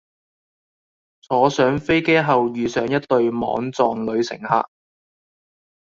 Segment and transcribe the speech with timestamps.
[1.21, 4.67] 坐上飛機後遇上一對莽撞女乘客